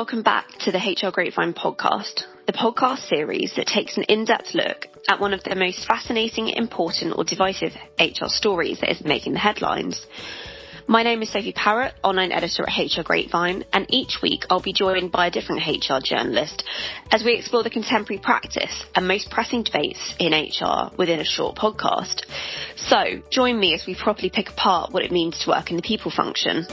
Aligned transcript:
welcome 0.00 0.22
back 0.22 0.48
to 0.58 0.72
the 0.72 0.78
HR 0.78 1.10
Grapevine 1.10 1.52
podcast, 1.52 2.22
the 2.46 2.54
podcast 2.54 3.06
series 3.06 3.52
that 3.56 3.66
takes 3.66 3.98
an 3.98 4.04
in 4.04 4.24
depth 4.24 4.54
look 4.54 4.86
at 5.10 5.20
one 5.20 5.34
of 5.34 5.44
the 5.44 5.54
most 5.54 5.86
fascinating, 5.86 6.48
important, 6.48 7.12
or 7.18 7.22
divisive 7.22 7.74
HR 7.98 8.28
stories 8.28 8.80
that 8.80 8.90
is 8.90 9.04
making 9.04 9.34
the 9.34 9.38
headlines. 9.38 10.06
My 10.86 11.02
name 11.02 11.20
is 11.20 11.28
Sophie 11.28 11.52
Parrott, 11.52 11.92
online 12.02 12.32
editor 12.32 12.64
at 12.66 12.78
HR 12.78 13.02
Grapevine, 13.02 13.66
and 13.74 13.84
each 13.90 14.22
week 14.22 14.44
I'll 14.48 14.62
be 14.62 14.72
joined 14.72 15.12
by 15.12 15.26
a 15.26 15.30
different 15.30 15.66
HR 15.66 16.00
journalist 16.02 16.64
as 17.10 17.22
we 17.22 17.34
explore 17.34 17.62
the 17.62 17.68
contemporary 17.68 18.22
practice 18.22 18.86
and 18.94 19.06
most 19.06 19.30
pressing 19.30 19.64
debates 19.64 20.14
in 20.18 20.32
HR 20.32 20.96
within 20.96 21.20
a 21.20 21.26
short 21.26 21.56
podcast. 21.56 22.22
So, 22.76 23.20
join 23.28 23.60
me 23.60 23.74
as 23.74 23.84
we 23.86 23.94
properly 23.94 24.30
pick 24.30 24.48
apart 24.48 24.94
what 24.94 25.04
it 25.04 25.12
means 25.12 25.38
to 25.40 25.50
work 25.50 25.68
in 25.68 25.76
the 25.76 25.82
people 25.82 26.10
function. 26.10 26.64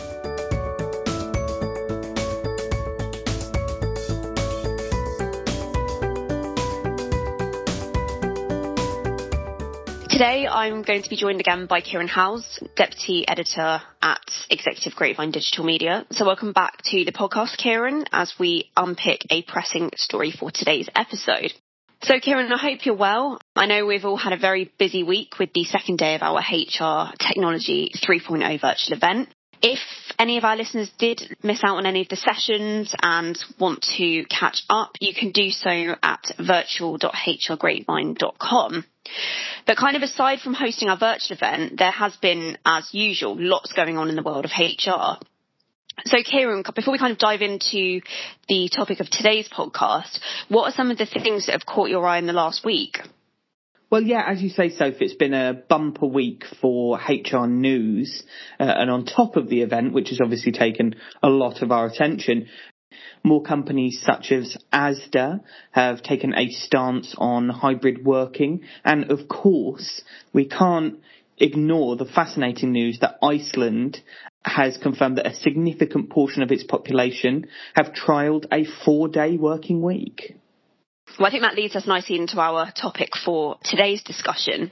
Today 10.18 10.48
I'm 10.48 10.82
going 10.82 11.04
to 11.04 11.10
be 11.12 11.16
joined 11.16 11.42
again 11.42 11.68
by 11.68 11.80
Kieran 11.80 12.08
Howes, 12.08 12.60
Deputy 12.76 13.24
Editor 13.28 13.84
at 14.02 14.32
Executive 14.50 14.96
Grapevine 14.96 15.30
Digital 15.30 15.64
Media. 15.64 16.08
So 16.10 16.26
welcome 16.26 16.54
back 16.54 16.82
to 16.86 17.06
the 17.06 17.12
podcast, 17.12 17.58
Kieran, 17.58 18.06
as 18.12 18.34
we 18.40 18.72
unpick 18.76 19.28
a 19.30 19.44
pressing 19.44 19.92
story 19.96 20.32
for 20.32 20.50
today's 20.50 20.90
episode. 20.96 21.54
So 22.02 22.20
Kieran, 22.20 22.52
I 22.52 22.58
hope 22.58 22.84
you're 22.84 22.96
well. 22.96 23.40
I 23.56 23.68
know 23.68 23.86
we've 23.86 24.06
all 24.06 24.18
had 24.18 24.34
a 24.34 24.38
very 24.38 24.72
busy 24.80 25.04
week 25.04 25.38
with 25.38 25.54
the 25.54 25.66
second 25.66 25.98
day 25.98 26.16
of 26.16 26.24
our 26.24 26.40
HR 26.40 27.14
Technology 27.20 27.92
3.0 28.04 28.60
virtual 28.60 28.98
event. 28.98 29.30
If 29.62 29.78
any 30.18 30.40
of 30.40 30.44
our 30.44 30.56
listeners 30.56 30.90
did 30.98 31.38
miss 31.44 31.64
out 31.64 31.78
on 31.78 31.86
any 31.86 32.02
of 32.02 32.10
the 32.10 32.16
sessions 32.16 32.96
and 33.04 33.38
want 33.60 33.86
to 33.98 34.26
catch 34.26 34.64
up, 34.68 34.94
you 35.00 35.14
can 35.14 35.30
do 35.32 35.52
so 35.52 35.96
at 36.02 36.32
virtual.hrgrapevine.com. 36.40 38.86
But 39.66 39.78
kind 39.78 39.96
of 39.96 40.02
aside 40.02 40.40
from 40.40 40.54
hosting 40.54 40.90
our 40.90 40.98
virtual 40.98 41.38
event, 41.38 41.78
there 41.78 41.92
has 41.92 42.16
been, 42.18 42.58
as 42.66 42.90
usual, 42.94 43.36
lots 43.38 43.74
going 43.74 43.98
on 43.98 44.10
in 44.10 44.16
the 44.16 44.24
world 44.24 44.46
of 44.46 44.52
HR. 44.52 45.24
So 46.06 46.18
Kieran, 46.24 46.64
before 46.76 46.92
we 46.92 47.00
kind 47.00 47.12
of 47.12 47.18
dive 47.18 47.42
into 47.42 48.02
the 48.48 48.70
topic 48.74 49.00
of 49.00 49.10
today's 49.10 49.50
podcast, 49.50 50.20
what 50.48 50.66
are 50.66 50.76
some 50.76 50.92
of 50.92 50.98
the 50.98 51.06
things 51.06 51.48
that 51.48 51.54
have 51.54 51.66
caught 51.66 51.90
your 51.90 52.06
eye 52.06 52.20
in 52.20 52.28
the 52.28 52.34
last 52.34 52.64
week? 52.64 53.00
Well, 53.90 54.04
yeah, 54.04 54.24
as 54.28 54.42
you 54.42 54.50
say, 54.50 54.70
Sophie, 54.70 55.06
it's 55.06 55.14
been 55.14 55.34
a 55.34 55.54
bumper 55.54 56.08
week 56.08 56.44
for 56.62 56.98
HR 56.98 57.48
news. 57.48 58.24
Uh, 58.60 58.64
and 58.64 58.92
on 58.92 59.06
top 59.06 59.38
of 59.38 59.48
the 59.48 59.62
event, 59.62 59.94
which 59.94 60.10
has 60.10 60.20
obviously 60.22 60.52
taken 60.52 60.96
a 61.24 61.30
lot 61.30 61.62
of 61.62 61.72
our 61.72 61.86
attention, 61.86 62.48
more 63.24 63.42
companies 63.42 64.02
such 64.04 64.32
as 64.32 64.58
Asda 64.74 65.42
have 65.72 66.02
taken 66.02 66.34
a 66.36 66.50
stance 66.50 67.14
on 67.18 67.50
hybrid 67.50 68.04
working. 68.06 68.62
And 68.84 69.12
of 69.12 69.28
course, 69.28 70.02
we 70.34 70.46
can't 70.46 71.00
ignore 71.38 71.96
the 71.96 72.06
fascinating 72.06 72.72
news 72.72 73.00
that 73.00 73.18
Iceland 73.22 74.00
has 74.44 74.78
confirmed 74.78 75.18
that 75.18 75.28
a 75.28 75.36
significant 75.36 76.10
portion 76.10 76.42
of 76.42 76.52
its 76.52 76.64
population 76.64 77.48
have 77.76 77.94
trialled 77.94 78.46
a 78.52 78.66
four 78.86 79.08
day 79.08 79.38
working 79.38 79.82
week. 79.82 80.36
Well, 81.20 81.28
I 81.28 81.32
think 81.32 81.44
that 81.44 81.56
leads 81.56 81.76
us 81.76 81.88
nicely 81.88 82.18
into 82.18 82.40
our 82.40 82.72
topic 82.72 83.10
for 83.24 83.58
today's 83.64 84.04
discussion. 84.04 84.72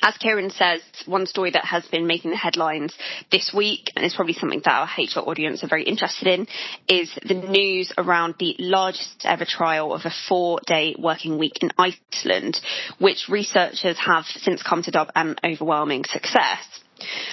As 0.00 0.16
Kieran 0.16 0.50
says, 0.50 0.80
one 1.06 1.26
story 1.26 1.50
that 1.50 1.64
has 1.64 1.84
been 1.86 2.06
making 2.06 2.30
the 2.30 2.36
headlines 2.36 2.94
this 3.30 3.52
week, 3.54 3.90
and 3.94 4.04
is 4.04 4.14
probably 4.14 4.34
something 4.34 4.62
that 4.64 4.72
our 4.72 4.88
HR 4.96 5.28
audience 5.28 5.62
are 5.62 5.68
very 5.68 5.84
interested 5.84 6.28
in, 6.28 6.46
is 6.88 7.10
the 7.26 7.34
news 7.34 7.92
around 7.98 8.36
the 8.38 8.56
largest 8.58 9.24
ever 9.24 9.44
trial 9.44 9.92
of 9.92 10.02
a 10.04 10.12
four 10.28 10.60
day 10.66 10.94
working 10.98 11.38
week 11.38 11.58
in 11.60 11.70
Iceland, 11.78 12.60
which 12.98 13.28
researchers 13.28 13.98
have 13.98 14.24
since 14.26 14.62
come 14.62 14.82
to 14.84 14.90
dub 14.90 15.10
an 15.14 15.36
overwhelming 15.44 16.04
success. 16.04 16.81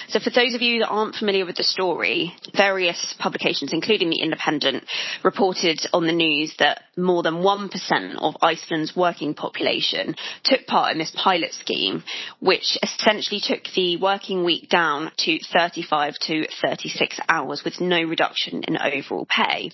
So 0.08 0.20
for 0.20 0.30
those 0.30 0.54
of 0.54 0.62
you 0.62 0.80
that 0.80 0.88
aren't 0.88 1.14
familiar 1.14 1.46
with 1.46 1.56
the 1.56 1.64
story, 1.64 2.34
various 2.56 3.14
publications, 3.18 3.72
including 3.72 4.10
The 4.10 4.22
Independent, 4.22 4.84
reported 5.22 5.80
on 5.92 6.06
the 6.06 6.12
news 6.12 6.54
that 6.58 6.82
more 6.96 7.22
than 7.22 7.36
1% 7.36 8.16
of 8.18 8.36
Iceland's 8.42 8.94
working 8.96 9.34
population 9.34 10.14
took 10.44 10.66
part 10.66 10.92
in 10.92 10.98
this 10.98 11.12
pilot 11.16 11.52
scheme, 11.52 12.02
which 12.40 12.78
essentially 12.82 13.40
took 13.42 13.64
the 13.74 13.96
working 13.96 14.44
week 14.44 14.68
down 14.68 15.10
to 15.18 15.38
35 15.52 16.14
to 16.22 16.46
36 16.60 17.20
hours 17.28 17.62
with 17.64 17.80
no 17.80 18.02
reduction 18.02 18.62
in 18.64 18.76
overall 18.76 19.26
pay. 19.28 19.70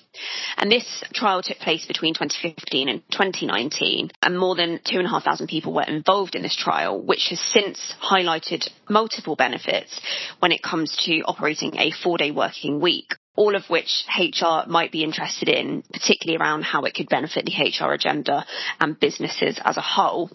And 0.56 0.70
this 0.70 1.04
trial 1.14 1.42
took 1.42 1.58
place 1.58 1.86
between 1.86 2.14
2015 2.14 2.88
and 2.88 3.02
2019, 3.10 4.10
and 4.22 4.38
more 4.38 4.54
than 4.54 4.80
2,500 4.84 5.48
people 5.48 5.72
were 5.72 5.82
involved 5.82 6.34
in 6.34 6.42
this 6.42 6.56
trial, 6.56 7.00
which 7.00 7.28
has 7.30 7.40
since 7.40 7.94
highlighted 8.02 8.68
multiple 8.88 9.36
benefits 9.36 9.85
when 10.40 10.52
it 10.52 10.62
comes 10.62 10.96
to 11.04 11.20
operating 11.22 11.76
a 11.78 11.90
four 11.90 12.18
day 12.18 12.30
working 12.30 12.80
week 12.80 13.14
all 13.36 13.54
of 13.54 13.64
which 13.68 14.04
HR 14.18 14.66
might 14.66 14.90
be 14.90 15.04
interested 15.04 15.48
in, 15.48 15.82
particularly 15.92 16.38
around 16.38 16.62
how 16.62 16.84
it 16.84 16.94
could 16.94 17.08
benefit 17.08 17.44
the 17.44 17.52
HR 17.52 17.92
agenda 17.92 18.44
and 18.80 18.98
businesses 18.98 19.60
as 19.62 19.76
a 19.76 19.82
whole. 19.82 20.30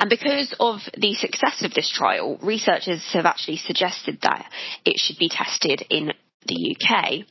And 0.00 0.10
because 0.10 0.54
of 0.58 0.80
the 0.96 1.14
success 1.14 1.62
of 1.62 1.72
this 1.74 1.90
trial, 1.90 2.38
researchers 2.42 3.04
have 3.12 3.26
actually 3.26 3.58
suggested 3.58 4.18
that 4.22 4.50
it 4.84 4.98
should 4.98 5.18
be 5.18 5.28
tested 5.28 5.84
in 5.90 6.12
the 6.46 6.76
UK. 6.76 7.26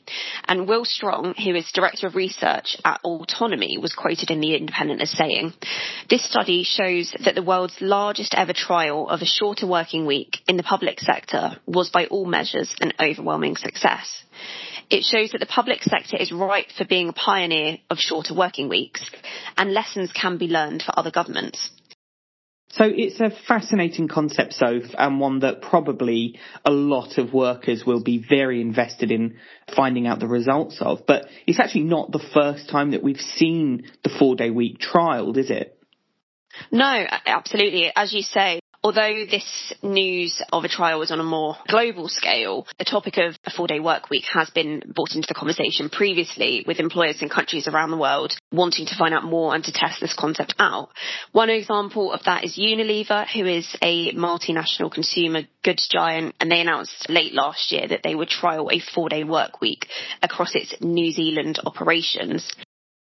And 0.46 0.68
Will 0.68 0.84
Stronge, 0.84 1.36
who 1.38 1.54
is 1.54 1.70
Director 1.72 2.06
of 2.06 2.14
Research 2.14 2.76
at 2.84 3.00
Autonomy, 3.04 3.78
was 3.78 3.92
quoted 3.94 4.30
in 4.30 4.40
The 4.40 4.54
Independent 4.54 5.02
as 5.02 5.10
saying, 5.10 5.52
This 6.08 6.28
study 6.28 6.64
shows 6.64 7.14
that 7.24 7.34
the 7.34 7.42
world's 7.42 7.80
largest 7.80 8.34
ever 8.34 8.52
trial 8.52 9.08
of 9.08 9.22
a 9.22 9.26
shorter 9.26 9.66
working 9.66 10.06
week 10.06 10.38
in 10.48 10.56
the 10.56 10.62
public 10.62 11.00
sector 11.00 11.56
was 11.66 11.90
by 11.90 12.06
all 12.06 12.26
measures 12.26 12.74
an 12.80 12.92
overwhelming 13.00 13.56
success. 13.56 14.24
It 14.90 15.04
shows 15.04 15.30
that 15.30 15.38
the 15.38 15.46
public 15.46 15.82
sector 15.82 16.16
is 16.16 16.30
ripe 16.30 16.70
for 16.76 16.84
being 16.84 17.08
a 17.08 17.12
pioneer 17.12 17.78
of 17.90 17.98
shorter 17.98 18.34
working 18.34 18.68
weeks, 18.68 19.10
and 19.56 19.72
lessons 19.72 20.12
can 20.12 20.36
be 20.36 20.46
learned 20.46 20.82
for 20.82 20.98
other 20.98 21.10
governments. 21.10 21.70
So 22.76 22.84
it's 22.84 23.20
a 23.20 23.30
fascinating 23.46 24.08
concept, 24.08 24.54
Soph, 24.54 24.82
and 24.98 25.20
one 25.20 25.40
that 25.40 25.62
probably 25.62 26.40
a 26.64 26.72
lot 26.72 27.18
of 27.18 27.32
workers 27.32 27.84
will 27.86 28.02
be 28.02 28.18
very 28.28 28.60
invested 28.60 29.12
in 29.12 29.36
finding 29.76 30.08
out 30.08 30.18
the 30.18 30.26
results 30.26 30.78
of. 30.80 31.06
But 31.06 31.26
it's 31.46 31.60
actually 31.60 31.84
not 31.84 32.10
the 32.10 32.24
first 32.34 32.68
time 32.68 32.90
that 32.90 33.02
we've 33.02 33.20
seen 33.20 33.84
the 34.02 34.10
four 34.18 34.34
day 34.34 34.50
week 34.50 34.78
trialed, 34.80 35.36
is 35.36 35.50
it? 35.50 35.78
No, 36.72 37.06
absolutely. 37.26 37.92
As 37.94 38.12
you 38.12 38.22
say, 38.22 38.58
Although 38.84 39.24
this 39.30 39.72
news 39.82 40.42
of 40.52 40.64
a 40.64 40.68
trial 40.68 40.98
was 40.98 41.10
on 41.10 41.18
a 41.18 41.24
more 41.24 41.56
global 41.68 42.06
scale, 42.06 42.66
the 42.78 42.84
topic 42.84 43.16
of 43.16 43.34
a 43.46 43.50
four 43.50 43.66
day 43.66 43.80
work 43.80 44.10
week 44.10 44.26
has 44.34 44.50
been 44.50 44.82
brought 44.94 45.14
into 45.14 45.26
the 45.26 45.32
conversation 45.32 45.88
previously 45.88 46.64
with 46.66 46.80
employers 46.80 47.22
in 47.22 47.30
countries 47.30 47.66
around 47.66 47.92
the 47.92 47.96
world 47.96 48.36
wanting 48.52 48.84
to 48.84 48.94
find 48.94 49.14
out 49.14 49.24
more 49.24 49.54
and 49.54 49.64
to 49.64 49.72
test 49.72 50.02
this 50.02 50.12
concept 50.12 50.54
out. 50.58 50.90
One 51.32 51.48
example 51.48 52.12
of 52.12 52.24
that 52.24 52.44
is 52.44 52.58
Unilever, 52.58 53.26
who 53.26 53.46
is 53.46 53.74
a 53.80 54.12
multinational 54.12 54.92
consumer 54.92 55.44
goods 55.62 55.88
giant, 55.90 56.34
and 56.38 56.50
they 56.50 56.60
announced 56.60 57.08
late 57.08 57.32
last 57.32 57.72
year 57.72 57.88
that 57.88 58.02
they 58.04 58.14
would 58.14 58.28
trial 58.28 58.68
a 58.70 58.80
four 58.80 59.08
day 59.08 59.24
work 59.24 59.62
week 59.62 59.86
across 60.22 60.54
its 60.54 60.74
New 60.82 61.10
Zealand 61.10 61.58
operations. 61.64 62.52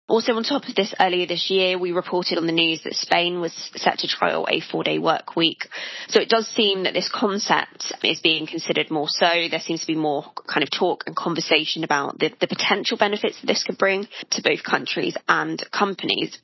Also, 0.09 0.33
on 0.33 0.43
top 0.43 0.67
of 0.67 0.75
this, 0.75 0.93
earlier 0.99 1.25
this 1.25 1.49
year, 1.49 1.79
we 1.79 1.93
reported 1.93 2.37
on 2.37 2.45
the 2.45 2.51
news 2.51 2.81
that 2.83 2.93
Spain 2.93 3.39
was 3.39 3.53
set 3.75 3.99
to 3.99 4.07
trial 4.07 4.45
a 4.49 4.59
four 4.59 4.83
day 4.83 4.99
work 4.99 5.37
week. 5.37 5.69
So 6.09 6.19
it 6.19 6.27
does 6.27 6.45
seem 6.47 6.83
that 6.83 6.93
this 6.93 7.09
concept 7.09 7.93
is 8.03 8.19
being 8.19 8.45
considered 8.45 8.91
more 8.91 9.07
so. 9.07 9.29
There 9.49 9.61
seems 9.61 9.79
to 9.81 9.87
be 9.87 9.95
more 9.95 10.25
kind 10.45 10.61
of 10.61 10.69
talk 10.77 11.05
and 11.07 11.15
conversation 11.15 11.85
about 11.85 12.19
the, 12.19 12.31
the 12.41 12.47
potential 12.47 12.97
benefits 12.97 13.39
that 13.39 13.47
this 13.47 13.63
could 13.63 13.77
bring 13.77 14.07
to 14.31 14.41
both 14.41 14.61
countries 14.63 15.15
and 15.29 15.63
companies. 15.71 16.37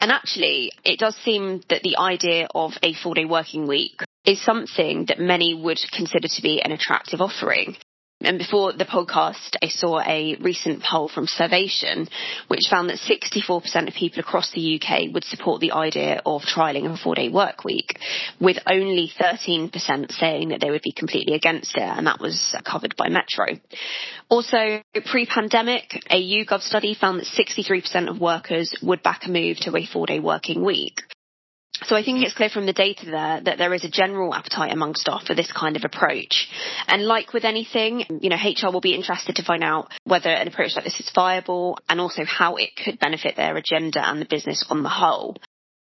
And 0.00 0.10
actually, 0.10 0.72
it 0.82 0.98
does 0.98 1.14
seem 1.16 1.62
that 1.68 1.82
the 1.82 1.98
idea 1.98 2.48
of 2.54 2.72
a 2.82 2.94
four 2.94 3.14
day 3.14 3.26
working 3.26 3.66
week 3.66 4.00
is 4.24 4.42
something 4.42 5.04
that 5.08 5.18
many 5.18 5.52
would 5.52 5.80
consider 5.92 6.28
to 6.28 6.42
be 6.42 6.62
an 6.62 6.72
attractive 6.72 7.20
offering. 7.20 7.76
And 8.26 8.38
before 8.38 8.72
the 8.72 8.84
podcast, 8.84 9.56
I 9.62 9.68
saw 9.68 10.00
a 10.00 10.36
recent 10.40 10.82
poll 10.82 11.08
from 11.08 11.26
Survation, 11.26 12.08
which 12.48 12.68
found 12.70 12.90
that 12.90 12.98
64% 12.98 13.88
of 13.88 13.94
people 13.94 14.20
across 14.20 14.50
the 14.52 14.80
UK 14.80 15.12
would 15.12 15.24
support 15.24 15.60
the 15.60 15.72
idea 15.72 16.20
of 16.24 16.42
trialling 16.42 16.92
a 16.92 16.96
four 16.96 17.14
day 17.14 17.28
work 17.28 17.64
week, 17.64 17.98
with 18.40 18.58
only 18.66 19.10
13% 19.20 20.12
saying 20.12 20.48
that 20.48 20.60
they 20.60 20.70
would 20.70 20.82
be 20.82 20.92
completely 20.92 21.34
against 21.34 21.76
it, 21.76 21.82
and 21.82 22.06
that 22.06 22.20
was 22.20 22.54
covered 22.64 22.94
by 22.96 23.08
Metro. 23.08 23.46
Also, 24.28 24.82
pre-pandemic, 25.06 26.02
a 26.10 26.20
YouGov 26.20 26.60
study 26.60 26.94
found 26.94 27.20
that 27.20 27.26
63% 27.26 28.08
of 28.08 28.20
workers 28.20 28.74
would 28.82 29.02
back 29.02 29.26
a 29.26 29.30
move 29.30 29.58
to 29.58 29.76
a 29.76 29.86
four 29.86 30.06
day 30.06 30.20
working 30.20 30.64
week. 30.64 31.00
So 31.82 31.96
I 31.96 32.04
think 32.04 32.22
it's 32.22 32.34
clear 32.34 32.48
from 32.48 32.66
the 32.66 32.72
data 32.72 33.06
there 33.06 33.40
that 33.40 33.58
there 33.58 33.74
is 33.74 33.84
a 33.84 33.90
general 33.90 34.32
appetite 34.32 34.72
among 34.72 34.94
staff 34.94 35.26
for 35.26 35.34
this 35.34 35.52
kind 35.52 35.76
of 35.76 35.84
approach. 35.84 36.48
And 36.86 37.04
like 37.04 37.32
with 37.32 37.44
anything, 37.44 38.06
you 38.20 38.30
know, 38.30 38.36
HR 38.36 38.72
will 38.72 38.80
be 38.80 38.94
interested 38.94 39.36
to 39.36 39.44
find 39.44 39.62
out 39.64 39.90
whether 40.04 40.30
an 40.30 40.48
approach 40.48 40.76
like 40.76 40.84
this 40.84 41.00
is 41.00 41.10
viable 41.14 41.78
and 41.88 42.00
also 42.00 42.24
how 42.24 42.56
it 42.56 42.70
could 42.82 42.98
benefit 42.98 43.36
their 43.36 43.56
agenda 43.56 44.00
and 44.00 44.20
the 44.20 44.26
business 44.26 44.64
on 44.70 44.82
the 44.82 44.88
whole. 44.88 45.36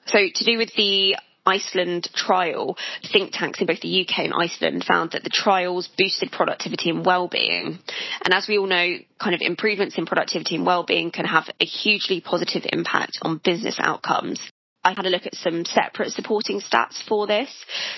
So 0.06 0.20
to 0.34 0.46
do 0.46 0.58
with 0.58 0.74
the 0.76 1.16
Iceland 1.46 2.10
trial, 2.14 2.78
think 3.12 3.32
tanks 3.34 3.60
in 3.60 3.68
both 3.68 3.82
the 3.82 4.02
UK 4.02 4.20
and 4.20 4.34
Iceland 4.34 4.84
found 4.84 5.12
that 5.12 5.24
the 5.24 5.30
trials 5.32 5.90
boosted 5.98 6.32
productivity 6.32 6.92
and 6.92 7.04
well-being. 7.04 7.80
And 8.24 8.34
as 8.34 8.48
we 8.48 8.60
all 8.60 8.68
know, 8.68 8.98
kind 9.20 9.34
of 9.34 9.42
improvements 9.42 9.98
in 9.98 10.06
productivity 10.06 10.56
and 10.56 10.66
well-being 10.66 11.12
can 11.12 11.26
have 11.26 11.50
a 11.60 11.66
hugely 11.66 12.22
positive 12.22 12.64
impact 12.72 13.20
on 13.24 13.42
business 13.44 13.78
outcomes. 13.80 14.40
I 14.84 14.94
had 14.94 15.06
a 15.06 15.10
look 15.10 15.28
at 15.28 15.36
some 15.36 15.64
separate 15.64 16.12
supporting 16.12 16.60
stats 16.60 17.04
for 17.08 17.28
this. 17.28 17.50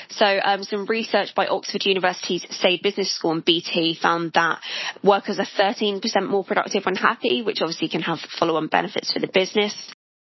So 0.09 0.25
um, 0.43 0.63
some 0.63 0.85
research 0.85 1.33
by 1.33 1.47
Oxford 1.47 1.85
University's 1.85 2.45
Saïd 2.45 2.81
Business 2.81 3.11
School 3.11 3.31
and 3.31 3.45
BT 3.45 3.97
found 4.01 4.33
that 4.33 4.59
workers 5.03 5.39
are 5.39 5.45
13% 5.45 6.01
more 6.27 6.43
productive 6.43 6.85
when 6.85 6.95
happy, 6.95 7.41
which 7.41 7.61
obviously 7.61 7.87
can 7.87 8.01
have 8.01 8.19
follow-on 8.37 8.67
benefits 8.67 9.13
for 9.13 9.19
the 9.19 9.29
business. 9.33 9.73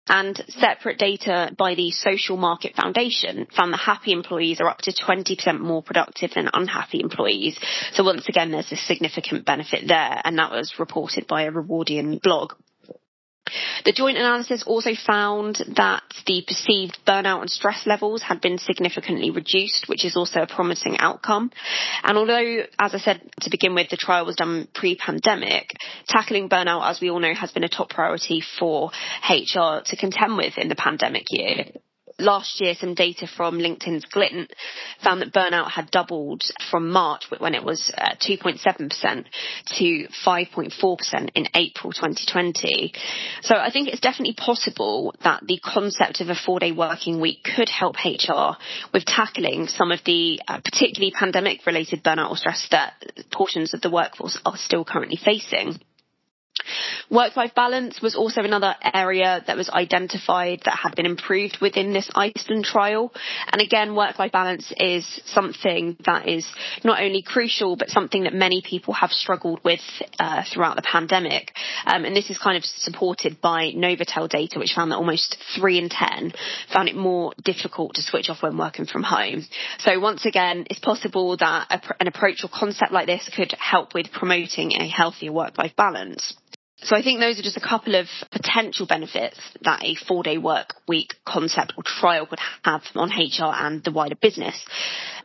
And 0.09 0.43
separate 0.49 0.99
data 0.99 1.55
by 1.57 1.77
the 1.77 1.93
Social 1.93 2.37
Market 2.37 2.75
Foundation 2.75 3.47
found 3.57 3.73
that 3.73 3.79
happy 3.79 4.13
employees 4.13 4.61
are 4.61 4.69
up 4.69 4.79
to 4.83 4.93
20% 4.93 5.61
more 5.61 5.83
productive 5.83 6.33
than 6.35 6.51
unhappy 6.53 7.01
employees. 7.01 7.57
So 7.93 8.03
once 8.03 8.29
again, 8.29 8.51
there's 8.51 8.73
a 8.73 8.77
significant 8.77 9.47
benefit 9.47 9.85
there, 9.87 10.21
and 10.25 10.37
that 10.39 10.51
was 10.51 10.75
reported 10.79 11.27
by 11.27 11.43
a 11.43 11.53
Rewardian 11.53 12.21
blog. 12.21 12.55
The 13.85 13.93
joint 13.93 14.19
analysis 14.19 14.63
also 14.67 14.91
found 14.95 15.57
that 15.77 16.03
the 16.27 16.43
perceived 16.47 16.99
burnout 17.07 17.41
and 17.41 17.51
stress 17.51 17.87
levels 17.87 18.23
had 18.23 18.41
been 18.41 18.59
significantly 18.59 19.31
reduced, 19.31 19.89
which 19.89 20.05
is 20.05 20.17
also 20.17 20.43
a 20.43 20.47
promising 20.47 20.99
outcome. 20.99 21.51
And 22.03 22.17
although, 22.17 22.63
as 22.79 22.95
I 22.95 22.99
said 22.99 23.21
to 23.41 23.51
begin 23.51 23.75
with, 23.75 23.89
the 23.91 23.97
trial 23.97 24.27
was 24.27 24.37
done 24.37 24.69
pre-pandemic, 24.75 25.73
tackling 26.09 26.49
burnout, 26.49 26.89
as 26.89 27.01
we 27.01 27.11
all 27.11 27.21
know, 27.21 27.35
has 27.35 27.53
been 27.53 27.65
a 27.65 27.69
top 27.69 27.91
priority 27.91 28.43
for 28.59 28.91
HR 29.29 29.83
to 29.85 29.97
contend 29.99 30.37
with 30.37 30.59
in 30.59 30.69
the 30.69 30.77
pandemic 30.77 31.25
year 31.31 31.67
last 32.21 32.61
year, 32.61 32.75
some 32.79 32.95
data 32.95 33.27
from 33.27 33.59
LinkedIn's 33.59 34.05
Glint 34.05 34.53
found 35.03 35.21
that 35.21 35.33
burnout 35.33 35.71
had 35.71 35.91
doubled 35.91 36.43
from 36.71 36.91
March 36.91 37.25
when 37.39 37.55
it 37.55 37.65
was 37.65 37.91
2.7% 37.99 39.25
to 39.79 40.09
5.4% 40.25 41.31
in 41.35 41.47
April 41.55 41.93
2020. 41.93 42.93
So 43.43 43.57
I 43.57 43.71
think 43.71 43.89
it's 43.89 44.01
definitely 44.01 44.35
possible 44.35 45.15
that 45.23 45.43
the 45.47 45.59
concept 45.59 46.21
of 46.21 46.29
a 46.29 46.35
four 46.35 46.59
day 46.61 46.73
working 46.73 47.21
week 47.21 47.45
could 47.57 47.69
help 47.69 47.97
HR 48.05 48.57
with 48.93 49.05
tackling 49.05 49.67
some 49.67 49.93
of 49.93 50.01
the 50.05 50.41
uh, 50.47 50.61
particularly 50.61 51.13
pandemic 51.13 51.67
related 51.67 52.03
burnout 52.03 52.31
or 52.31 52.37
stress 52.37 52.69
that 52.71 52.95
portions 53.33 53.75
of 53.75 53.81
the 53.81 53.91
workforce 53.91 54.39
are 54.45 54.57
still 54.57 54.85
currently 54.85 55.19
facing. 55.23 55.79
Work-life 57.11 57.57
balance 57.57 58.01
was 58.01 58.15
also 58.15 58.43
another 58.43 58.77
area 58.95 59.43
that 59.45 59.57
was 59.57 59.69
identified 59.69 60.61
that 60.65 60.79
had 60.81 60.95
been 60.95 61.07
improved 61.07 61.59
within 61.61 61.93
this 61.93 62.09
Iceland 62.15 62.65
trial. 62.65 63.13
And 63.53 63.61
again, 63.61 63.97
work-life 63.97 64.31
balance 64.31 64.73
is 64.77 65.21
something 65.25 65.97
that 66.05 66.29
is 66.29 66.47
not 66.85 67.03
only 67.03 67.23
crucial, 67.23 67.75
but 67.75 67.89
something 67.89 68.25
that 68.25 68.33
many 68.33 68.63
people 68.63 68.95
have 68.95 69.11
struggled 69.11 69.61
with 69.65 69.81
uh, 70.21 70.45
throughout 70.53 70.77
the 70.77 70.83
pandemic. 70.83 71.53
Um, 71.85 72.05
and 72.05 72.15
this 72.15 72.31
is 72.31 72.39
kind 72.39 72.57
of 72.57 72.65
supported 72.65 73.41
by 73.41 73.73
Novotel 73.73 74.29
data, 74.29 74.61
which 74.61 74.75
found 74.75 74.93
that 74.93 74.97
almost 74.97 75.37
three 75.59 75.79
in 75.79 75.89
ten 75.89 76.33
found 76.73 76.89
it 76.89 76.95
more 76.95 77.33
difficult 77.43 77.95
to 77.95 78.03
switch 78.03 78.29
off 78.29 78.45
when 78.45 78.57
working 78.57 78.87
from 78.87 79.03
home. 79.03 79.45
So 79.81 79.99
once 79.99 80.27
again, 80.27 80.65
it's 80.71 80.79
possible 80.79 81.37
that 81.39 81.67
a, 81.71 81.81
an 82.01 82.07
approach 82.07 82.45
or 82.45 82.51
concept 82.53 82.93
like 82.93 83.07
this 83.07 83.29
could 83.35 83.53
help 83.59 83.95
with 83.95 84.13
promoting 84.13 84.73
a 84.73 84.87
healthier 84.87 85.33
work-life 85.33 85.75
balance. 85.75 86.37
So 86.83 86.97
I 86.97 87.03
think 87.03 87.21
those 87.21 87.39
are 87.39 87.43
just 87.43 87.57
a 87.57 87.61
couple 87.61 87.95
of 87.95 88.07
potential 88.33 88.87
benefits 88.87 89.39
that 89.63 89.85
a 89.85 89.95
four 89.95 90.23
day 90.23 90.39
work 90.39 90.75
week 90.89 91.15
concept 91.27 91.75
or 91.77 91.83
trial 91.85 92.27
would 92.31 92.39
have 92.65 92.83
on 92.95 93.11
HR 93.11 93.53
and 93.55 93.85
the 93.85 93.93
wider 93.93 94.15
business. 94.15 94.65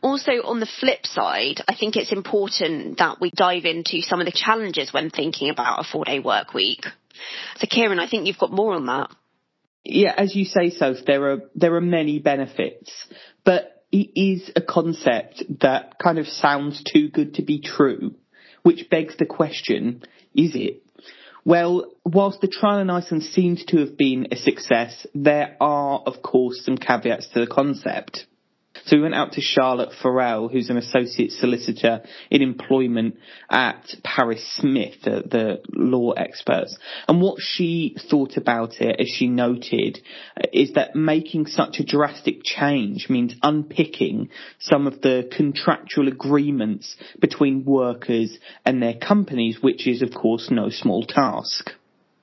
Also 0.02 0.32
on 0.44 0.60
the 0.60 0.66
flip 0.80 1.06
side, 1.06 1.62
I 1.66 1.74
think 1.74 1.96
it's 1.96 2.12
important 2.12 2.98
that 2.98 3.20
we 3.20 3.30
dive 3.30 3.64
into 3.64 4.02
some 4.02 4.20
of 4.20 4.26
the 4.26 4.32
challenges 4.32 4.92
when 4.92 5.10
thinking 5.10 5.48
about 5.50 5.80
a 5.80 5.84
four 5.84 6.04
day 6.04 6.20
work 6.20 6.52
week. 6.52 6.84
So 7.56 7.66
Kieran, 7.68 7.98
I 7.98 8.08
think 8.08 8.26
you've 8.26 8.38
got 8.38 8.52
more 8.52 8.74
on 8.74 8.86
that. 8.86 9.10
Yeah, 9.84 10.12
as 10.16 10.34
you 10.34 10.44
say, 10.44 10.70
Soph, 10.70 11.04
there 11.06 11.30
are 11.30 11.38
there 11.54 11.74
are 11.74 11.80
many 11.80 12.18
benefits, 12.18 12.92
but 13.44 13.84
it 13.92 14.10
is 14.16 14.50
a 14.56 14.60
concept 14.60 15.44
that 15.60 15.98
kind 16.02 16.18
of 16.18 16.26
sounds 16.26 16.82
too 16.82 17.08
good 17.08 17.34
to 17.34 17.42
be 17.42 17.60
true, 17.60 18.16
which 18.62 18.90
begs 18.90 19.16
the 19.16 19.26
question: 19.26 20.02
Is 20.34 20.56
it? 20.56 20.85
Well, 21.46 21.92
whilst 22.04 22.40
the 22.40 22.48
trial 22.48 22.80
in 22.80 22.90
Iceland 22.90 23.22
seems 23.22 23.64
to 23.66 23.78
have 23.78 23.96
been 23.96 24.26
a 24.32 24.36
success, 24.36 25.06
there 25.14 25.56
are, 25.60 26.02
of 26.04 26.20
course, 26.20 26.64
some 26.64 26.76
caveats 26.76 27.28
to 27.28 27.40
the 27.40 27.46
concept. 27.46 28.26
So 28.84 28.96
we 28.96 29.02
went 29.02 29.14
out 29.14 29.32
to 29.32 29.40
Charlotte 29.40 29.92
Farrell, 30.02 30.48
who's 30.48 30.70
an 30.70 30.76
associate 30.76 31.32
solicitor 31.32 32.02
in 32.30 32.42
employment 32.42 33.16
at 33.50 33.94
Paris 34.04 34.44
Smith, 34.56 35.02
the, 35.02 35.22
the 35.28 35.60
law 35.72 36.12
experts. 36.12 36.76
And 37.08 37.20
what 37.20 37.40
she 37.40 37.96
thought 38.10 38.36
about 38.36 38.80
it, 38.80 39.00
as 39.00 39.08
she 39.08 39.28
noted, 39.28 40.00
is 40.52 40.72
that 40.74 40.94
making 40.94 41.46
such 41.46 41.78
a 41.80 41.84
drastic 41.84 42.42
change 42.44 43.08
means 43.08 43.34
unpicking 43.42 44.30
some 44.58 44.86
of 44.86 45.00
the 45.00 45.28
contractual 45.34 46.08
agreements 46.08 46.96
between 47.20 47.64
workers 47.64 48.38
and 48.64 48.82
their 48.82 48.94
companies, 48.94 49.58
which 49.60 49.86
is 49.86 50.02
of 50.02 50.12
course 50.12 50.50
no 50.50 50.70
small 50.70 51.04
task. 51.04 51.72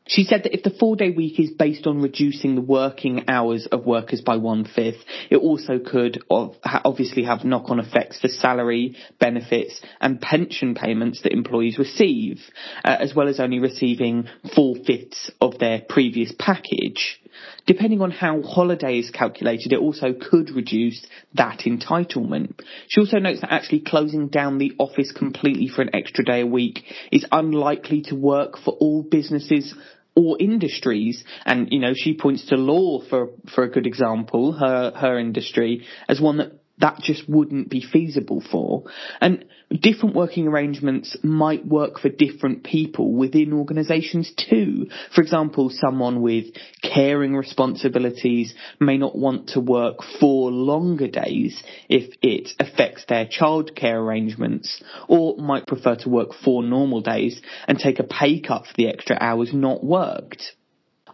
She 0.05 0.25
said 0.25 0.43
that 0.43 0.53
if 0.53 0.63
the 0.63 0.69
four 0.69 0.97
day 0.97 1.11
week 1.11 1.39
is 1.39 1.51
based 1.51 1.87
on 1.87 2.01
reducing 2.01 2.55
the 2.55 2.61
working 2.61 3.25
hours 3.29 3.67
of 3.67 3.85
workers 3.85 4.21
by 4.21 4.35
one 4.35 4.65
fifth, 4.65 5.01
it 5.29 5.37
also 5.37 5.79
could 5.79 6.21
obviously 6.29 7.23
have 7.23 7.45
knock 7.45 7.69
on 7.69 7.79
effects 7.79 8.19
for 8.19 8.27
salary, 8.27 8.97
benefits 9.19 9.79
and 10.01 10.19
pension 10.19 10.75
payments 10.75 11.21
that 11.21 11.31
employees 11.31 11.77
receive, 11.77 12.41
uh, 12.83 12.97
as 12.99 13.15
well 13.15 13.29
as 13.29 13.39
only 13.39 13.59
receiving 13.59 14.27
four 14.53 14.75
fifths 14.85 15.31
of 15.39 15.57
their 15.59 15.81
previous 15.87 16.33
package. 16.37 17.21
Depending 17.65 18.01
on 18.01 18.11
how 18.11 18.41
holiday 18.41 18.99
is 18.99 19.09
calculated, 19.09 19.73
it 19.73 19.79
also 19.79 20.13
could 20.13 20.51
reduce 20.51 21.05
that 21.33 21.61
entitlement. 21.65 22.59
She 22.87 22.99
also 22.99 23.19
notes 23.19 23.41
that 23.41 23.53
actually 23.53 23.79
closing 23.79 24.27
down 24.27 24.57
the 24.57 24.73
office 24.77 25.11
completely 25.11 25.67
for 25.67 25.81
an 25.81 25.95
extra 25.95 26.23
day 26.23 26.41
a 26.41 26.45
week 26.45 26.83
is 27.11 27.25
unlikely 27.31 28.01
to 28.03 28.15
work 28.15 28.57
for 28.57 28.73
all 28.79 29.01
businesses 29.01 29.73
or 30.15 30.37
industries. 30.39 31.23
And, 31.45 31.69
you 31.71 31.79
know, 31.79 31.93
she 31.95 32.15
points 32.15 32.45
to 32.47 32.55
law 32.55 33.01
for, 33.09 33.29
for 33.53 33.63
a 33.63 33.69
good 33.69 33.87
example, 33.87 34.53
her, 34.53 34.91
her 34.95 35.19
industry, 35.19 35.85
as 36.07 36.21
one 36.21 36.37
that 36.37 36.62
that 36.79 36.99
just 37.01 37.29
wouldn't 37.29 37.69
be 37.69 37.81
feasible 37.81 38.41
for. 38.51 38.83
And 39.21 39.45
different 39.69 40.15
working 40.15 40.47
arrangements 40.47 41.15
might 41.23 41.65
work 41.65 41.99
for 41.99 42.09
different 42.09 42.63
people 42.63 43.13
within 43.13 43.53
organisations 43.53 44.31
too. 44.49 44.87
For 45.13 45.21
example, 45.21 45.69
someone 45.69 46.21
with 46.21 46.45
caring 46.81 47.35
responsibilities 47.35 48.53
may 48.79 48.97
not 48.97 49.15
want 49.15 49.49
to 49.49 49.59
work 49.59 49.97
four 50.19 50.51
longer 50.51 51.07
days 51.07 51.61
if 51.89 52.15
it 52.21 52.49
affects 52.59 53.05
their 53.07 53.27
childcare 53.27 54.01
arrangements, 54.01 54.83
or 55.07 55.37
might 55.37 55.67
prefer 55.67 55.95
to 55.97 56.09
work 56.09 56.29
four 56.43 56.63
normal 56.63 57.01
days 57.01 57.39
and 57.67 57.77
take 57.77 57.99
a 57.99 58.03
pay 58.03 58.39
cut 58.39 58.65
for 58.65 58.73
the 58.75 58.89
extra 58.89 59.15
hours 59.19 59.53
not 59.53 59.83
worked. 59.83 60.53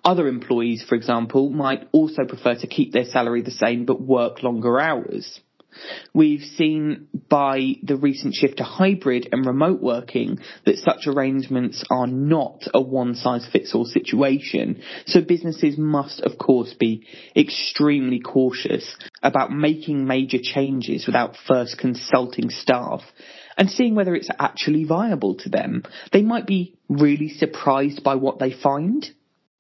Other 0.06 0.28
employees, 0.28 0.84
for 0.88 0.96
example, 0.96 1.50
might 1.50 1.88
also 1.92 2.24
prefer 2.26 2.56
to 2.56 2.68
keep 2.68 2.94
their 2.94 3.04
salary 3.04 3.42
the 3.42 3.52
same 3.52 3.86
but 3.86 4.02
work 4.02 4.42
longer 4.42 4.80
hours. 4.80 5.42
We've 6.14 6.42
seen 6.42 7.08
by 7.30 7.76
the 7.84 7.96
recent 7.96 8.34
shift 8.34 8.58
to 8.58 8.64
hybrid 8.64 9.30
and 9.32 9.46
remote 9.46 9.82
working 9.82 10.40
that 10.66 10.78
such 10.78 11.08
arrangements 11.08 11.84
are 11.90 12.08
not 12.08 12.64
a 12.74 12.82
one 12.82 13.16
size 13.16 13.48
fits 13.52 13.74
all 13.76 13.86
situation. 13.86 14.82
So 15.06 15.22
businesses 15.22 15.78
must 15.78 16.22
of 16.22 16.38
course 16.38 16.74
be 16.74 17.06
extremely 17.36 18.20
cautious 18.20 18.96
about 19.22 19.52
making 19.52 20.06
major 20.06 20.40
changes 20.42 21.06
without 21.06 21.36
first 21.48 21.78
consulting 21.78 22.50
staff 22.50 23.02
and 23.58 23.70
seeing 23.70 23.94
whether 23.94 24.16
it's 24.16 24.30
actually 24.40 24.86
viable 24.86 25.36
to 25.36 25.50
them. 25.50 25.84
They 26.12 26.22
might 26.22 26.48
be 26.48 26.76
really 26.88 27.30
surprised 27.30 28.04
by 28.04 28.16
what 28.16 28.40
they 28.40 28.54
find. 28.54 29.06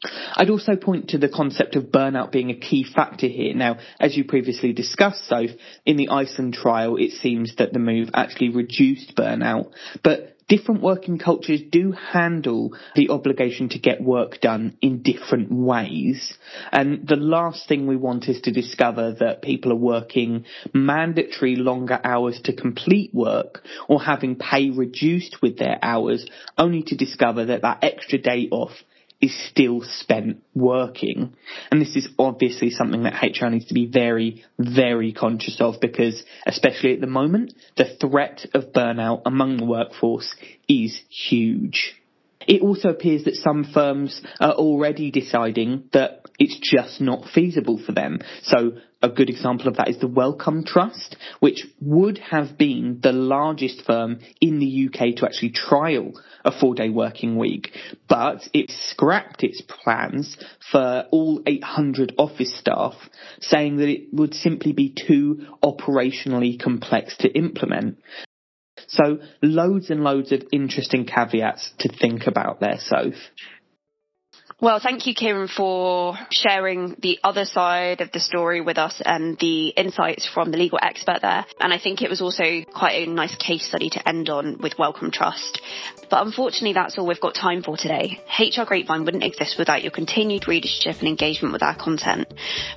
I'd 0.02 0.50
also 0.50 0.76
point 0.78 1.10
to 1.10 1.18
the 1.18 1.28
concept 1.28 1.76
of 1.76 1.86
burnout 1.86 2.32
being 2.32 2.50
a 2.50 2.60
key 2.60 2.86
factor 2.86 3.28
here. 3.28 3.54
Now, 3.54 3.80
as 4.00 4.16
you 4.16 4.24
previously 4.24 4.72
discussed, 4.72 5.28
Soph, 5.28 5.50
in 5.86 5.98
the 5.98 6.10
Iceland 6.10 6.54
trial, 6.54 6.96
it 6.96 7.12
seems 7.12 7.56
that 7.58 7.74
the 7.74 7.80
move 7.80 8.10
actually 8.14 8.50
reduced 8.50 9.16
burnout, 9.18 9.72
but 10.02 10.38
different 10.48 10.82
working 10.82 11.20
cultures 11.20 11.62
do 11.70 11.92
handle 11.92 12.76
the 12.96 13.10
obligation 13.10 13.70
to 13.70 13.80
get 13.80 14.02
work 14.02 14.40
done 14.42 14.78
in 14.82 15.04
different 15.04 15.52
ways. 15.52 16.38
And 16.72 17.08
the 17.08 17.18
last 17.18 17.68
thing 17.68 17.86
we 17.86 17.98
want 17.98 18.30
is 18.30 18.42
to 18.42 18.52
discover 18.52 19.14
that 19.20 19.42
people 19.42 19.72
are 19.74 19.76
working 19.76 20.46
mandatory 20.74 21.56
longer 21.56 22.00
hours 22.04 22.40
to 22.46 22.56
complete 22.56 23.14
work 23.14 23.62
or 23.88 24.02
having 24.02 24.38
pay 24.38 24.72
reduced 24.72 25.42
with 25.42 25.58
their 25.58 25.78
hours 25.82 26.26
only 26.58 26.84
to 26.84 26.96
discover 26.96 27.46
that 27.46 27.62
that 27.62 27.84
extra 27.84 28.18
day 28.18 28.48
off 28.50 28.72
is 29.22 29.38
still 29.50 29.82
spent 29.82 30.42
working. 30.56 31.34
And 31.72 31.82
this 31.82 31.96
is 31.96 32.08
obviously 32.18 32.70
something 32.70 33.04
that 33.04 33.22
HR 33.22 33.48
needs 33.48 33.66
to 33.66 33.74
be 33.74 33.86
very, 33.86 34.46
very 34.58 35.12
conscious 35.12 35.60
of 35.60 35.82
because, 35.82 36.24
especially 36.46 36.94
at 36.94 37.02
the 37.02 37.08
moment, 37.08 37.54
the 37.76 37.98
threat 38.00 38.46
of 38.54 38.72
burnout 38.72 39.24
among 39.26 39.58
the 39.58 39.66
workforce 39.66 40.36
is 40.68 41.02
huge. 41.10 41.96
It 42.48 42.62
also 42.62 42.90
appears 42.90 43.26
that 43.26 43.36
some 43.36 43.66
firms 43.66 44.22
are 44.40 44.54
already 44.54 45.12
deciding 45.12 45.90
that 45.92 46.22
it's 46.40 46.60
just 46.60 47.02
not 47.02 47.26
feasible 47.34 47.82
for 47.86 47.92
them. 47.92 48.20
So 48.44 48.74
a 49.02 49.10
good 49.10 49.30
example 49.30 49.68
of 49.68 49.78
that 49.78 49.90
is 49.90 50.00
the 50.00 50.08
Wellcome 50.08 50.64
Trust, 50.66 51.16
which 51.40 51.66
would 51.80 52.18
have 52.18 52.58
been 52.58 53.00
the 53.02 53.12
largest 53.12 53.86
firm 53.86 54.20
in 54.42 54.60
the 54.60 54.88
UK 54.88 55.16
to 55.18 55.26
actually 55.26 55.52
trial 55.52 56.14
a 56.44 56.52
four 56.52 56.76
day 56.76 56.90
working 56.90 57.38
week, 57.38 57.72
but 58.08 58.48
it 58.54 58.72
scrapped 58.72 59.44
its 59.44 59.62
plans 59.62 60.38
for 60.72 61.06
all 61.12 61.42
800 61.46 62.16
office 62.18 62.58
staff, 62.58 62.96
saying 63.42 63.78
that 63.78 63.90
it 63.90 64.14
would 64.14 64.34
simply 64.34 64.74
be 64.74 64.94
too 64.94 65.46
operationally 65.64 66.62
complex 66.62 67.16
to 67.18 67.30
implement. 67.30 67.98
So 68.88 69.20
loads 69.42 69.90
and 69.90 70.04
loads 70.04 70.32
of 70.32 70.44
interesting 70.52 71.06
caveats 71.06 71.72
to 71.80 71.90
think 71.90 72.28
about 72.28 72.60
there, 72.60 72.78
Soph. 72.80 73.14
Well, 74.62 74.82
thank 74.84 75.08
you, 75.08 75.14
Kieran, 75.14 75.48
for 75.48 76.18
sharing 76.32 76.98
the 77.02 77.18
other 77.24 77.46
side 77.46 78.02
of 78.02 78.12
the 78.12 78.20
story 78.20 78.60
with 78.60 78.78
us 78.78 79.02
and 79.06 79.38
the 79.40 79.70
insights 79.70 80.28
from 80.28 80.52
the 80.52 80.58
legal 80.58 80.80
expert 80.82 81.20
there. 81.22 81.46
And 81.62 81.72
I 81.72 81.80
think 81.80 82.02
it 82.02 82.10
was 82.10 82.20
also 82.20 82.44
quite 82.66 83.08
a 83.08 83.10
nice 83.10 83.34
case 83.38 83.66
study 83.66 83.90
to 83.92 84.06
end 84.06 84.30
on 84.30 84.58
with 84.62 84.78
Wellcome 84.78 85.12
Trust. 85.12 85.62
But 86.10 86.26
unfortunately, 86.26 86.74
that's 86.74 86.98
all 86.98 87.08
we've 87.08 87.22
got 87.22 87.36
time 87.36 87.64
for 87.64 87.78
today. 87.78 88.20
HR 88.38 88.64
Grapevine 88.66 89.06
wouldn't 89.06 89.24
exist 89.24 89.56
without 89.58 89.82
your 89.82 89.92
continued 89.92 90.46
readership 90.48 90.98
and 91.00 91.08
engagement 91.08 91.54
with 91.54 91.64
our 91.64 91.76
content, 91.78 92.28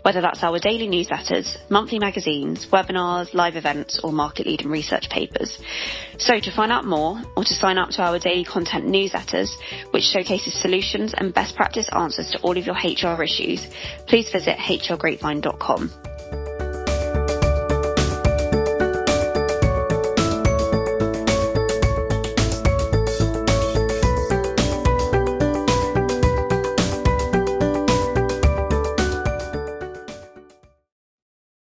whether 0.02 0.20
that's 0.20 0.44
our 0.44 0.60
daily 0.60 0.86
newsletters, 0.86 1.56
monthly 1.68 1.98
magazines, 1.98 2.68
webinars, 2.72 3.34
live 3.34 3.56
events, 3.56 3.98
or 4.04 4.12
market 4.12 4.46
leading 4.46 4.68
research 4.68 5.08
papers. 5.10 5.58
So 6.18 6.38
to 6.38 6.54
find 6.54 6.70
out 6.70 6.84
more 6.84 7.20
or 7.36 7.42
to 7.42 7.54
sign 7.54 7.78
up 7.78 7.90
to 7.90 8.02
our 8.02 8.20
daily 8.20 8.44
content 8.44 8.84
newsletters, 8.84 9.48
which 9.90 10.04
showcases 10.04 10.54
solutions 10.60 11.12
and 11.16 11.34
best 11.34 11.56
practice 11.72 11.88
answers 11.94 12.30
to 12.30 12.38
all 12.40 12.56
of 12.56 12.66
your 12.66 12.74
HR 12.74 13.22
issues, 13.22 13.66
please 14.06 14.30
visit 14.30 14.58
hrgrapevine.com. 14.58 16.11